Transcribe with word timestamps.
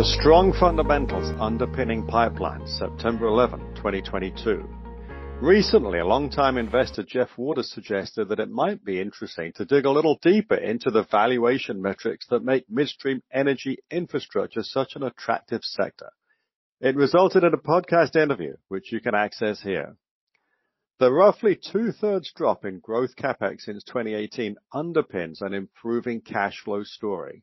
The 0.00 0.16
strong 0.18 0.54
fundamentals 0.58 1.30
underpinning 1.38 2.06
pipelines, 2.06 2.68
September 2.78 3.26
11, 3.26 3.74
2022. 3.74 4.66
Recently, 5.42 5.98
a 5.98 6.06
long-time 6.06 6.56
investor, 6.56 7.02
Jeff 7.02 7.28
Waters, 7.36 7.70
suggested 7.70 8.30
that 8.30 8.40
it 8.40 8.48
might 8.48 8.82
be 8.82 8.98
interesting 8.98 9.52
to 9.56 9.66
dig 9.66 9.84
a 9.84 9.90
little 9.90 10.18
deeper 10.22 10.54
into 10.54 10.90
the 10.90 11.02
valuation 11.10 11.82
metrics 11.82 12.26
that 12.30 12.42
make 12.42 12.64
midstream 12.70 13.22
energy 13.30 13.76
infrastructure 13.90 14.62
such 14.62 14.96
an 14.96 15.02
attractive 15.02 15.60
sector. 15.64 16.08
It 16.80 16.96
resulted 16.96 17.44
in 17.44 17.52
a 17.52 17.58
podcast 17.58 18.16
interview, 18.16 18.54
which 18.68 18.92
you 18.92 19.02
can 19.02 19.14
access 19.14 19.60
here. 19.60 19.98
The 20.98 21.12
roughly 21.12 21.56
two-thirds 21.56 22.32
drop 22.34 22.64
in 22.64 22.78
growth 22.78 23.16
CapEx 23.16 23.60
since 23.60 23.84
2018 23.84 24.56
underpins 24.72 25.42
an 25.42 25.52
improving 25.52 26.22
cash 26.22 26.58
flow 26.64 26.84
story. 26.84 27.42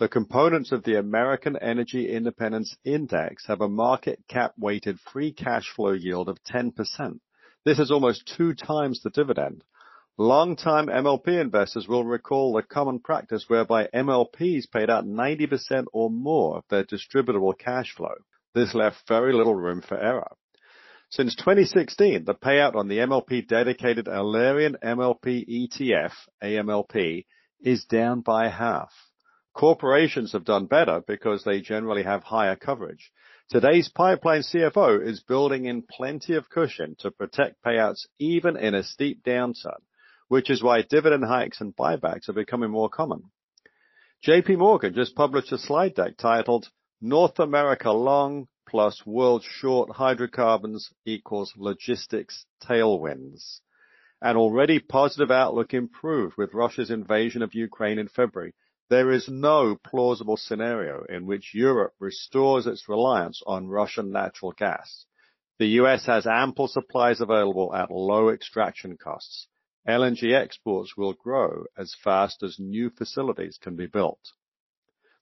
The 0.00 0.08
components 0.08 0.72
of 0.72 0.82
the 0.82 0.98
American 0.98 1.58
Energy 1.58 2.10
Independence 2.10 2.74
Index 2.86 3.44
have 3.48 3.60
a 3.60 3.68
market 3.68 4.18
cap 4.28 4.54
weighted 4.56 4.98
free 4.98 5.30
cash 5.30 5.68
flow 5.76 5.92
yield 5.92 6.30
of 6.30 6.42
10%. 6.42 6.72
This 7.66 7.78
is 7.78 7.90
almost 7.90 8.26
two 8.34 8.54
times 8.54 9.02
the 9.02 9.10
dividend. 9.10 9.62
Long-time 10.16 10.86
MLP 10.86 11.38
investors 11.38 11.86
will 11.86 12.04
recall 12.04 12.54
the 12.54 12.62
common 12.62 13.00
practice 13.00 13.44
whereby 13.48 13.88
MLPs 13.94 14.70
paid 14.72 14.88
out 14.88 15.04
90% 15.04 15.84
or 15.92 16.08
more 16.08 16.56
of 16.56 16.64
their 16.70 16.84
distributable 16.84 17.58
cash 17.58 17.94
flow. 17.94 18.14
This 18.54 18.74
left 18.74 19.06
very 19.06 19.34
little 19.34 19.54
room 19.54 19.82
for 19.82 19.98
error. 19.98 20.32
Since 21.10 21.36
2016, 21.36 22.24
the 22.24 22.34
payout 22.34 22.74
on 22.74 22.88
the 22.88 23.00
MLP 23.00 23.46
dedicated 23.46 24.06
Alerian 24.06 24.76
MLP 24.82 25.46
ETF, 25.46 26.12
AMLP, 26.42 27.26
is 27.60 27.84
down 27.84 28.22
by 28.22 28.48
half. 28.48 28.94
Corporations 29.60 30.32
have 30.32 30.46
done 30.46 30.64
better 30.64 31.02
because 31.06 31.44
they 31.44 31.60
generally 31.60 32.02
have 32.02 32.22
higher 32.22 32.56
coverage. 32.56 33.12
Today's 33.50 33.90
pipeline 33.90 34.40
CFO 34.40 35.06
is 35.06 35.20
building 35.20 35.66
in 35.66 35.82
plenty 35.82 36.34
of 36.34 36.48
cushion 36.48 36.96
to 37.00 37.10
protect 37.10 37.62
payouts 37.62 38.06
even 38.18 38.56
in 38.56 38.74
a 38.74 38.82
steep 38.82 39.22
downturn, 39.22 39.82
which 40.28 40.48
is 40.48 40.62
why 40.62 40.80
dividend 40.80 41.24
hikes 41.26 41.60
and 41.60 41.76
buybacks 41.76 42.30
are 42.30 42.32
becoming 42.32 42.70
more 42.70 42.88
common. 42.88 43.24
JP 44.26 44.56
Morgan 44.56 44.94
just 44.94 45.14
published 45.14 45.52
a 45.52 45.58
slide 45.58 45.94
deck 45.94 46.16
titled 46.16 46.70
North 47.02 47.38
America 47.38 47.90
Long 47.90 48.48
plus 48.66 49.04
World 49.04 49.44
Short 49.44 49.90
Hydrocarbons 49.90 50.88
equals 51.04 51.52
Logistics 51.58 52.46
Tailwinds. 52.66 53.60
An 54.22 54.38
already 54.38 54.78
positive 54.78 55.30
outlook 55.30 55.74
improved 55.74 56.38
with 56.38 56.54
Russia's 56.54 56.90
invasion 56.90 57.42
of 57.42 57.54
Ukraine 57.54 57.98
in 57.98 58.08
February 58.08 58.54
there 58.90 59.12
is 59.12 59.28
no 59.28 59.76
plausible 59.76 60.36
scenario 60.36 61.04
in 61.04 61.24
which 61.24 61.54
Europe 61.54 61.94
restores 62.00 62.66
its 62.66 62.88
reliance 62.88 63.40
on 63.46 63.68
Russian 63.68 64.10
natural 64.10 64.50
gas. 64.50 65.06
The 65.60 65.78
US 65.78 66.06
has 66.06 66.26
ample 66.26 66.66
supplies 66.66 67.20
available 67.20 67.72
at 67.72 67.92
low 67.92 68.30
extraction 68.30 68.96
costs. 68.96 69.46
LNG 69.86 70.34
exports 70.34 70.96
will 70.96 71.12
grow 71.12 71.66
as 71.78 71.94
fast 72.02 72.42
as 72.42 72.58
new 72.58 72.90
facilities 72.90 73.58
can 73.62 73.76
be 73.76 73.86
built. 73.86 74.18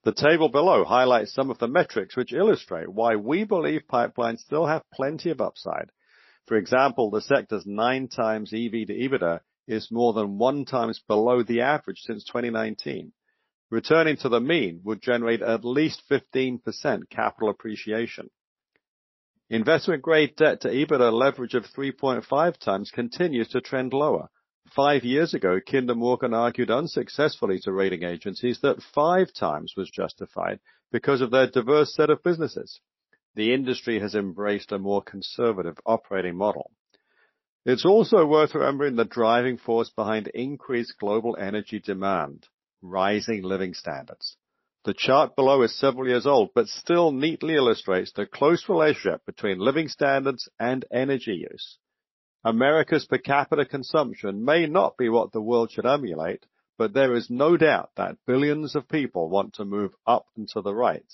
The 0.03 0.15
table 0.15 0.49
below 0.49 0.85
highlights 0.85 1.35
some 1.35 1.51
of 1.51 1.59
the 1.59 1.69
metrics 1.69 2.17
which 2.17 2.33
illustrate 2.33 2.89
why 2.89 3.17
we 3.17 3.45
believe 3.45 3.83
pipelines 3.87 4.39
still 4.39 4.65
have 4.65 4.91
plenty 4.95 5.29
of 5.29 5.43
upside. 5.43 5.91
For 6.47 6.57
example, 6.57 7.11
the 7.11 7.21
sector's 7.21 7.67
9 7.67 8.09
times 8.09 8.55
EV 8.55 8.87
to 8.87 8.95
EBITDA 8.95 9.41
is 9.67 9.91
more 9.91 10.15
than 10.15 10.39
1 10.39 10.65
times 10.65 11.03
below 11.07 11.43
the 11.43 11.61
average 11.61 12.01
since 12.01 12.25
2019 12.25 13.13
returning 13.71 14.17
to 14.17 14.29
the 14.29 14.41
mean 14.41 14.81
would 14.85 15.03
generate 15.03 15.43
at 15.43 15.65
least 15.65 16.03
15% 16.11 17.11
capital 17.11 17.51
appreciation. 17.51 18.31
Investment-grade 19.51 20.37
debt 20.37 20.61
to 20.63 20.69
EBITDA 20.69 21.13
leverage 21.13 21.55
of 21.55 21.65
3.5 21.65 22.59
times 22.59 22.91
continues 22.91 23.49
to 23.49 23.61
trend 23.61 23.93
lower. 23.93 24.29
Five 24.75 25.05
years 25.05 25.33
ago, 25.33 25.61
Kinder 25.61 25.95
Morgan 25.95 26.35
argued 26.35 26.71
unsuccessfully 26.71 27.59
to 27.61 27.73
rating 27.73 28.03
agencies 28.03 28.61
that 28.61 28.83
five 28.83 29.33
times 29.33 29.73
was 29.77 29.91
justified 29.91 30.61
because 30.93 31.23
of 31.23 31.31
their 31.31 31.47
diverse 31.47 31.95
set 31.95 32.11
of 32.11 32.23
businesses. 32.23 32.81
The 33.35 33.55
industry 33.55 34.01
has 34.01 34.15
embraced 34.15 34.73
a 34.73 34.79
more 34.79 35.03
conservative 35.03 35.79
operating 35.87 36.37
model. 36.37 36.71
It's 37.65 37.87
also 37.87 38.27
worth 38.27 38.55
remembering 38.55 38.97
the 38.97 39.05
driving 39.05 39.57
force 39.57 39.91
behind 39.91 40.29
increased 40.29 40.99
global 40.99 41.37
energy 41.39 41.81
demand 41.81 42.47
rising 42.83 43.43
living 43.43 43.75
standards. 43.75 44.37
The 44.85 44.95
chart 44.95 45.37
below 45.37 45.63
is 45.63 45.79
several 45.79 46.09
years 46.09 46.27
old, 46.27 46.51
but 46.55 46.69
still 46.69 47.13
neatly 47.13 47.55
illustrates 47.55 48.13
the 48.13 48.27
close 48.27 48.69
relationship 48.69 49.27
between 49.27 49.59
living 49.59 49.89
standards 49.89 50.49
and 50.59 50.85
energy 50.91 51.47
use. 51.51 51.79
America's 52.45 53.05
per 53.05 53.19
capita 53.19 53.65
consumption 53.65 54.45
may 54.45 54.67
not 54.67 54.97
be 54.97 55.09
what 55.09 55.33
the 55.33 55.43
world 55.43 55.71
should 55.71 55.85
emulate, 55.85 56.47
but 56.79 56.93
there 56.93 57.15
is 57.15 57.29
no 57.29 57.57
doubt 57.57 57.91
that 57.97 58.17
billions 58.27 58.77
of 58.77 58.89
people 58.89 59.29
want 59.29 59.55
to 59.55 59.65
move 59.65 59.95
up 60.07 60.27
and 60.37 60.49
to 60.49 60.63
the 60.63 60.75
right. 60.75 61.13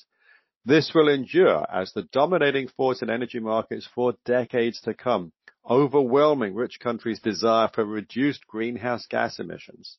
This 0.66 0.92
will 0.94 1.08
endure 1.08 1.66
as 1.70 1.92
the 1.92 2.02
dominating 2.02 2.68
force 2.68 3.02
in 3.02 3.10
energy 3.10 3.40
markets 3.40 3.88
for 3.94 4.14
decades 4.24 4.80
to 4.82 4.94
come, 4.94 5.32
overwhelming 5.68 6.54
rich 6.54 6.78
countries' 6.80 7.20
desire 7.20 7.68
for 7.74 7.84
reduced 7.84 8.46
greenhouse 8.46 9.06
gas 9.06 9.38
emissions. 9.38 9.98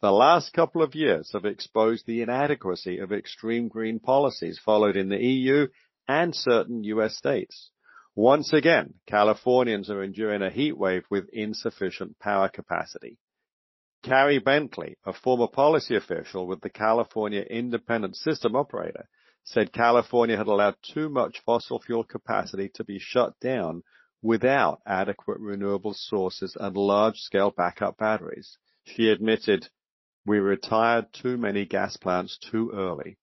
The 0.00 0.12
last 0.12 0.52
couple 0.52 0.80
of 0.80 0.94
years 0.94 1.32
have 1.32 1.44
exposed 1.44 2.06
the 2.06 2.22
inadequacy 2.22 2.98
of 2.98 3.12
extreme 3.12 3.66
green 3.66 3.98
policies 3.98 4.56
followed 4.56 4.96
in 4.96 5.08
the 5.08 5.20
EU 5.20 5.66
and 6.06 6.36
certain 6.36 6.84
US 6.84 7.16
states. 7.16 7.72
Once 8.14 8.52
again, 8.52 8.94
Californians 9.06 9.90
are 9.90 10.04
enduring 10.04 10.40
a 10.40 10.50
heat 10.50 10.78
wave 10.78 11.04
with 11.10 11.28
insufficient 11.32 12.16
power 12.20 12.48
capacity. 12.48 13.18
Carrie 14.04 14.38
Bentley, 14.38 14.96
a 15.04 15.12
former 15.12 15.48
policy 15.48 15.96
official 15.96 16.46
with 16.46 16.60
the 16.60 16.70
California 16.70 17.40
Independent 17.40 18.14
System 18.14 18.54
Operator, 18.54 19.08
said 19.42 19.72
California 19.72 20.36
had 20.36 20.46
allowed 20.46 20.76
too 20.80 21.08
much 21.08 21.40
fossil 21.40 21.80
fuel 21.80 22.04
capacity 22.04 22.68
to 22.74 22.84
be 22.84 23.00
shut 23.00 23.34
down 23.40 23.82
without 24.22 24.80
adequate 24.86 25.40
renewable 25.40 25.92
sources 25.92 26.56
and 26.60 26.76
large-scale 26.76 27.50
backup 27.50 27.98
batteries. 27.98 28.58
She 28.84 29.08
admitted, 29.08 29.68
we 30.28 30.38
retired 30.38 31.06
too 31.12 31.36
many 31.38 31.64
gas 31.64 31.96
plants 31.96 32.38
too 32.38 32.70
early. 32.74 33.16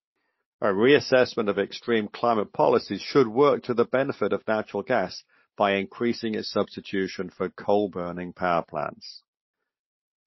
A 0.60 0.66
reassessment 0.66 1.48
of 1.48 1.58
extreme 1.58 2.08
climate 2.08 2.52
policies 2.52 3.00
should 3.00 3.28
work 3.28 3.62
to 3.64 3.74
the 3.74 3.84
benefit 3.84 4.32
of 4.32 4.46
natural 4.48 4.82
gas 4.82 5.22
by 5.56 5.74
increasing 5.74 6.34
its 6.34 6.50
substitution 6.50 7.30
for 7.30 7.48
coal-burning 7.48 8.32
power 8.32 8.64
plants. 8.68 9.22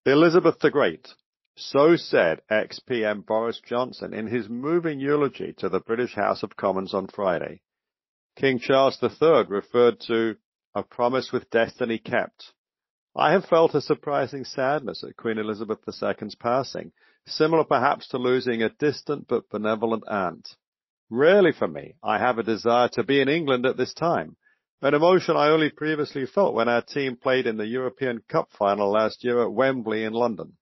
Elizabeth 0.06 0.60
the 0.60 0.72
Great. 0.72 1.10
So 1.56 1.98
said 1.98 2.42
ex-PM 2.50 3.22
Boris 3.22 3.60
Johnson 3.60 4.14
in 4.14 4.28
his 4.28 4.48
moving 4.48 5.00
eulogy 5.00 5.54
to 5.58 5.68
the 5.68 5.82
British 5.82 6.16
House 6.16 6.42
of 6.42 6.56
Commons 6.56 6.94
on 6.94 7.08
Friday. 7.08 7.62
King 8.38 8.60
Charles 8.60 8.98
III 9.04 9.44
referred 9.50 10.00
to 10.08 10.38
a 10.74 10.84
promise 10.84 11.32
with 11.34 11.50
destiny 11.50 11.98
kept, 11.98 12.54
I 13.16 13.32
have 13.32 13.46
felt 13.46 13.74
a 13.74 13.82
surprising 13.82 14.46
sadness 14.46 15.04
at 15.04 15.18
Queen 15.18 15.40
Elizabeth 15.40 15.80
II's 15.88 16.36
passing, 16.36 16.92
similar 17.26 17.64
perhaps 17.64 18.08
to 18.10 18.18
losing 18.20 18.62
a 18.62 18.70
distant 18.70 19.28
but 19.28 19.50
benevolent 19.50 20.04
aunt. 20.08 20.56
Rarely 21.10 21.52
for 21.52 21.68
me, 21.68 21.96
I 22.04 22.20
have 22.20 22.38
a 22.38 22.44
desire 22.44 22.88
to 22.90 23.04
be 23.04 23.20
in 23.20 23.28
England 23.28 23.66
at 23.66 23.78
this 23.78 23.96
time, 23.96 24.38
an 24.82 24.94
emotion 24.94 25.36
I 25.36 25.50
only 25.50 25.72
previously 25.72 26.26
felt 26.28 26.54
when 26.54 26.70
our 26.70 26.84
team 26.84 27.18
played 27.18 27.48
in 27.48 27.58
the 27.58 27.66
European 27.66 28.22
Cup 28.30 28.52
final 28.52 28.92
last 28.92 29.24
year 29.24 29.42
at 29.42 29.52
Wembley 29.52 30.04
in 30.04 30.14
London. 30.14 30.58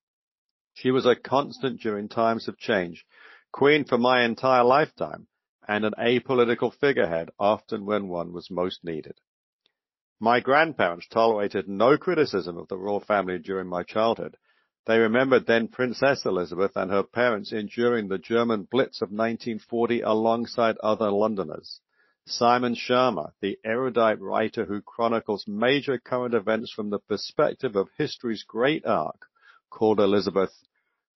She 0.74 0.90
was 0.90 1.06
a 1.06 1.16
constant 1.16 1.82
during 1.82 2.08
times 2.08 2.48
of 2.48 2.58
change, 2.58 3.06
queen 3.52 3.84
for 3.84 3.98
my 3.98 4.24
entire 4.24 4.64
lifetime, 4.64 5.28
and 5.68 5.84
an 5.84 5.94
apolitical 6.00 6.74
figurehead 6.74 7.30
often 7.38 7.86
when 7.86 8.08
one 8.08 8.32
was 8.32 8.50
most 8.50 8.84
needed. 8.84 9.20
My 10.20 10.40
grandparents 10.40 11.08
tolerated 11.08 11.70
no 11.70 11.96
criticism 11.96 12.58
of 12.58 12.68
the 12.70 12.78
royal 12.78 13.00
family 13.00 13.38
during 13.38 13.68
my 13.68 13.84
childhood. 13.84 14.36
They 14.88 14.98
remembered 14.98 15.46
then 15.46 15.68
Princess 15.68 16.26
Elizabeth 16.26 16.76
and 16.76 16.90
her 16.90 17.04
parents 17.04 17.52
enduring 17.52 18.08
the 18.08 18.18
German 18.18 18.64
Blitz 18.64 19.04
of 19.04 19.12
1940 19.12 20.02
alongside 20.02 20.78
other 20.80 21.12
Londoners. 21.12 21.82
Simon 22.26 22.74
Schama, 22.74 23.34
the 23.42 23.60
erudite 23.64 24.20
writer 24.20 24.66
who 24.66 24.82
chronicles 24.82 25.48
major 25.48 26.00
current 26.00 26.34
events 26.34 26.72
from 26.72 26.90
the 26.90 27.00
perspective 27.00 27.76
of 27.76 27.90
history's 27.96 28.44
great 28.44 28.88
arc, 28.88 29.28
called 29.70 30.00
Elizabeth 30.00 30.64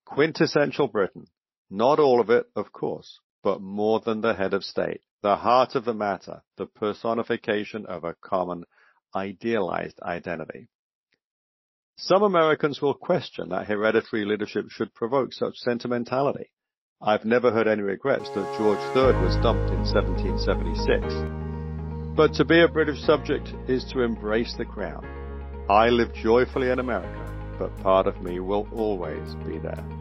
quintessential 0.05 0.87
Britain. 0.87 1.25
Not 1.71 1.99
all 1.99 2.21
of 2.21 2.29
it, 2.29 2.51
of 2.55 2.71
course, 2.71 3.19
but 3.41 3.61
more 3.61 3.99
than 3.99 4.21
the 4.21 4.35
head 4.35 4.53
of 4.53 4.63
state, 4.63 5.01
the 5.23 5.37
heart 5.37 5.73
of 5.73 5.85
the 5.85 5.93
matter, 5.95 6.43
the 6.57 6.67
personification 6.67 7.87
of 7.87 8.03
a 8.03 8.13
common 8.13 8.65
idealized 9.15 9.99
identity. 10.01 10.67
Some 11.97 12.23
Americans 12.23 12.81
will 12.81 12.93
question 12.93 13.49
that 13.49 13.67
hereditary 13.67 14.23
leadership 14.25 14.69
should 14.69 14.93
provoke 14.93 15.33
such 15.33 15.57
sentimentality. 15.57 16.51
I've 17.01 17.25
never 17.25 17.51
heard 17.51 17.67
any 17.67 17.81
regrets 17.81 18.29
that 18.35 18.57
George 18.57 18.79
III 18.95 19.13
was 19.23 19.35
dumped 19.43 19.71
in 19.71 19.83
1776. 19.85 22.15
But 22.15 22.33
to 22.35 22.45
be 22.45 22.61
a 22.61 22.67
British 22.67 23.01
subject 23.01 23.53
is 23.67 23.83
to 23.91 24.01
embrace 24.01 24.53
the 24.57 24.65
crown. 24.65 25.05
I 25.69 25.89
live 25.89 26.13
joyfully 26.13 26.69
in 26.69 26.79
America, 26.79 27.55
but 27.57 27.75
part 27.81 28.07
of 28.07 28.21
me 28.21 28.39
will 28.39 28.67
always 28.73 29.35
be 29.45 29.57
there. 29.57 30.00